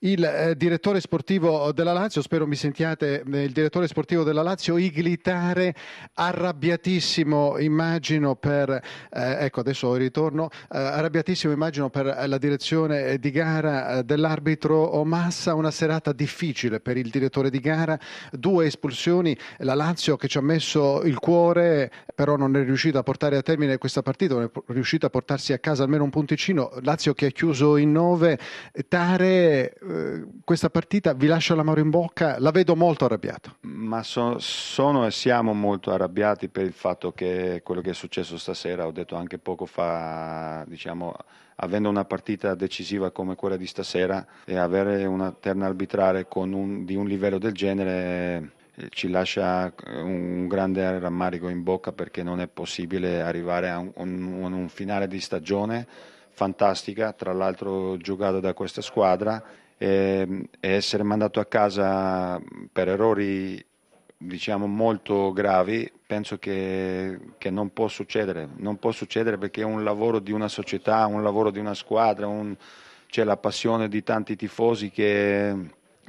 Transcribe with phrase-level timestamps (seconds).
[0.00, 4.76] il eh, direttore sportivo della Lazio, spero mi sentiate, eh, il direttore sportivo della Lazio,
[4.76, 5.74] Iglitare,
[6.14, 8.80] arrabbiatissimo immagino per, eh,
[9.44, 15.70] ecco adesso ritorno, eh, arrabbiatissimo immagino per la direzione di gara eh, dell'arbitro Massa, una
[15.70, 17.98] serata difficile per il direttore di gara,
[18.30, 23.02] due espulsioni, la Lazio che ci ha messo il cuore però non è riuscita a
[23.04, 26.72] portare a termine questa partita, non è riuscita a portarsi a casa almeno un punticino,
[26.82, 28.36] Lazio che ha chiuso in nove,
[28.88, 33.56] Tare eh, questa partita vi lascia l'amaro in bocca, la vedo molto arrabbiato.
[33.62, 38.36] Ma so, sono e siamo molto arrabbiati per il fatto che quello che è successo
[38.36, 41.14] stasera, ho detto anche poco fa, diciamo,
[41.56, 46.94] avendo una partita decisiva come quella di stasera e avere una terna arbitrale un, di
[46.94, 52.46] un livello del genere eh, ci lascia un grande rammarico in bocca perché non è
[52.46, 55.86] possibile arrivare a un, un, un finale di stagione
[56.30, 59.42] fantastica, tra l'altro giocato da questa squadra
[59.78, 63.64] e, e essere mandato a casa per errori
[64.20, 68.48] diciamo molto gravi penso che, che, non può succedere.
[68.56, 72.26] Non può succedere perché è un lavoro di una società un lavoro di una squadra
[72.26, 72.56] un,
[73.06, 75.54] c'è la passione di tanti tifosi che,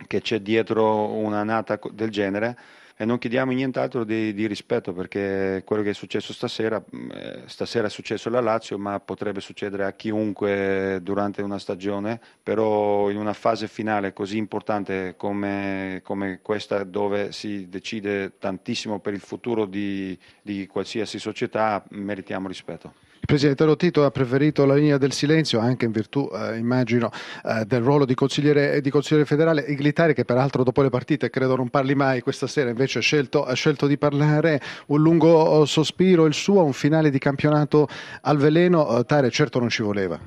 [0.08, 2.58] che c'è dietro una nata del genere
[3.02, 6.84] e non chiediamo nient'altro di, di, rispetto perché quello che è successo stasera,
[7.14, 13.10] eh, stasera è successo alla Lazio ma potrebbe succedere a chiunque durante una stagione, però
[13.10, 19.22] in una fase finale così importante come, come questa dove si decide tantissimo per il
[19.22, 23.08] futuro di, di qualsiasi società meritiamo rispetto.
[23.30, 27.12] Presidente Lotito ha preferito la linea del silenzio anche in virtù, eh, immagino,
[27.46, 29.62] eh, del ruolo di consigliere, di consigliere federale.
[29.62, 33.46] Iglitari, che peraltro dopo le partite credo non parli mai, questa sera invece ha scelto,
[33.46, 34.60] ha scelto di parlare.
[34.88, 37.88] Un lungo sospiro il suo, un finale di campionato
[38.22, 38.98] al veleno.
[38.98, 40.20] Eh, Tare certo non ci voleva.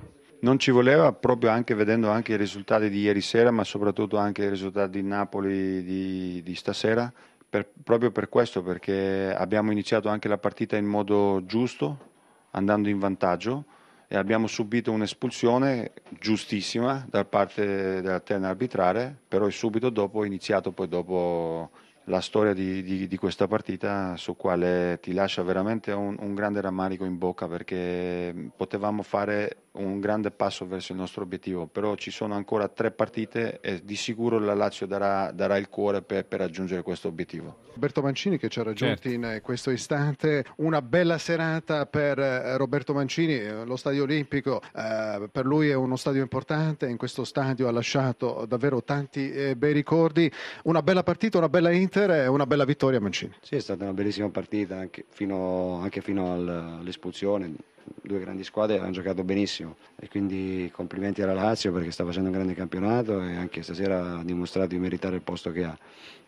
[0.42, 4.45] Non ci voleva proprio anche vedendo anche i risultati di ieri sera, ma soprattutto anche
[4.45, 7.12] i risultati di Napoli di, di stasera.
[7.50, 12.11] Per, proprio per questo, perché abbiamo iniziato anche la partita in modo giusto,
[12.52, 13.64] andando in vantaggio
[14.08, 20.73] e abbiamo subito un'espulsione giustissima da parte della terna arbitrale, però subito dopo è iniziato
[20.73, 21.70] poi dopo
[22.07, 26.61] la storia di, di, di, questa partita su quale ti lascia veramente un, un, grande
[26.61, 32.11] rammarico in bocca perché potevamo fare un grande passo verso il nostro obiettivo, però ci
[32.11, 36.40] sono ancora tre partite e di sicuro la Lazio darà, darà il cuore per, per,
[36.40, 37.57] raggiungere questo obiettivo.
[37.73, 39.27] Roberto Mancini che ci ha raggiunti certo.
[39.27, 45.29] in questo istante, una bella serata per eh, Roberto Mancini, eh, lo stadio olimpico eh,
[45.33, 49.73] per lui è uno stadio importante, in questo stadio ha lasciato davvero tanti eh, bei
[49.73, 50.30] ricordi,
[50.64, 53.33] una bella partita, una bella Inter e una bella vittoria Mancini.
[53.42, 57.55] Sì, è stata una bellissima partita anche fino, anche fino all'espulsione
[58.01, 62.35] due grandi squadre hanno giocato benissimo e quindi complimenti alla Lazio perché sta facendo un
[62.35, 65.77] grande campionato e anche stasera ha dimostrato di meritare il posto che ha.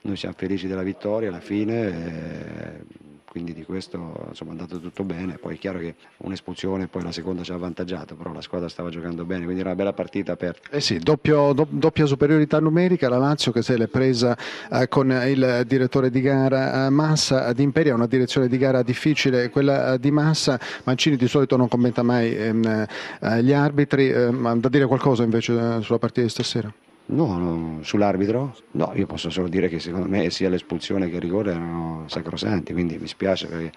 [0.02, 1.86] Noi siamo felici della vittoria alla fine.
[1.88, 2.84] E
[3.34, 5.38] quindi di questo insomma, è andato tutto bene.
[5.38, 8.90] Poi è chiaro che un'espulsione, poi la seconda ci ha avvantaggiato, però la squadra stava
[8.90, 10.68] giocando bene, quindi era una bella partita aperta.
[10.70, 14.38] Eh sì, doppio, do, doppia superiorità numerica, la Lazio che se l'è presa
[14.70, 19.50] eh, con il direttore di gara eh, Massa di Imperia, una direzione di gara difficile,
[19.50, 20.60] quella eh, di Massa.
[20.84, 22.86] Mancini di solito non commenta mai ehm,
[23.20, 26.72] eh, gli arbitri, ma da dire qualcosa invece eh, sulla partita di stasera?
[27.06, 28.56] No, no, sull'arbitro?
[28.72, 32.72] No, io posso solo dire che secondo me sia l'espulsione che il rigore erano sacrosanti,
[32.72, 33.72] quindi mi spiace perché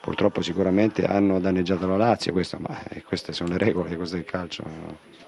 [0.00, 4.20] purtroppo sicuramente hanno danneggiato la Lazio, questo, ma eh, queste sono le regole, questo è
[4.20, 4.64] il calcio.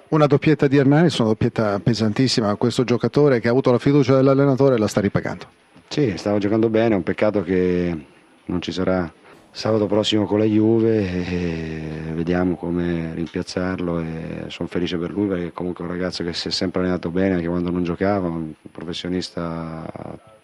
[0.09, 4.79] Una doppietta di Hernani, una doppietta pesantissima, questo giocatore che ha avuto la fiducia dell'allenatore
[4.79, 5.47] la sta ripagando.
[5.89, 8.07] Sì, stava giocando bene, è un peccato che
[8.47, 9.13] non ci sarà
[9.55, 11.07] sabato prossimo con la Juve
[12.13, 16.49] vediamo come rimpiazzarlo e sono felice per lui perché comunque è un ragazzo che si
[16.49, 19.85] è sempre allenato bene anche quando non giocava, un professionista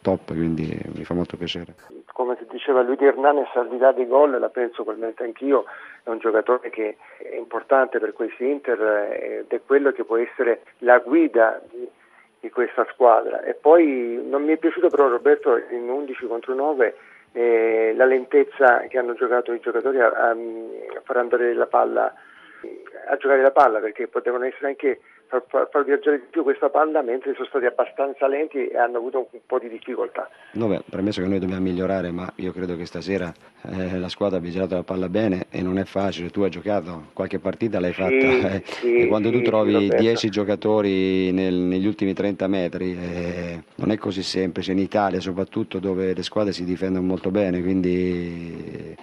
[0.00, 1.74] top, quindi mi fa molto piacere.
[2.12, 5.64] Come ti diceva lui di Hernanes, al di là dei gol, la penso ugualmente anch'io,
[6.04, 8.80] è un giocatore che è importante per questi Inter
[9.20, 11.84] ed è quello che può essere la guida di,
[12.38, 13.42] di questa squadra.
[13.42, 16.94] E poi non mi è piaciuto però Roberto in 11 contro 9
[17.32, 22.12] eh, la lentezza che hanno giocato i giocatori a, a, a far andare la palla
[23.08, 25.00] a giocare la palla perché potevano essere anche
[25.30, 29.28] far, far, viaggiare di più questa palla mentre sono stati abbastanza lenti e hanno avuto
[29.30, 30.28] un, po' di difficoltà.
[30.52, 33.32] No, beh, premesso che noi dobbiamo migliorare, ma io credo che stasera
[33.70, 36.30] eh, la squadra abbia girato la palla bene e non è facile.
[36.30, 40.28] Tu hai giocato qualche partita, l'hai fatta eh, sì, e quando sì, tu trovi 10
[40.28, 46.12] giocatori nel, negli ultimi 30 metri eh, non è così semplice in Italia, soprattutto dove
[46.12, 48.96] le squadre si difendono molto bene, quindi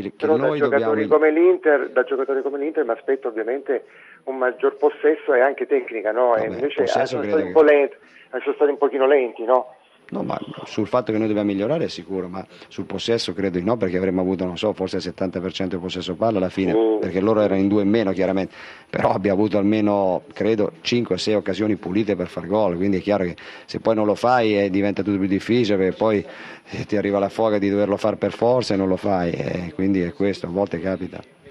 [0.00, 1.24] che, Però noi da giocatori, dobbiamo...
[1.24, 3.84] come l'Inter, da giocatori come l'Inter mi aspetto ovviamente
[4.24, 6.28] un maggior possesso e anche tecnica, no?
[6.28, 7.96] Vabbè, e invece sono stati, un po che- lenti,
[8.42, 9.74] sono stati un pochino lenti, no?
[10.12, 13.64] No, ma sul fatto che noi dobbiamo migliorare è sicuro, ma sul possesso credo di
[13.64, 17.00] no, perché avremmo avuto, non so, forse il 70% di possesso palla alla fine, Mm.
[17.00, 18.52] perché loro erano in due in meno chiaramente,
[18.90, 23.36] però abbiamo avuto almeno, credo, 5-6 occasioni pulite per far gol, quindi è chiaro che
[23.64, 26.22] se poi non lo fai eh, diventa tutto più difficile, perché poi
[26.70, 29.72] eh, ti arriva la foga di doverlo fare per forza e non lo fai, e
[29.74, 31.22] quindi è questo, a volte capita.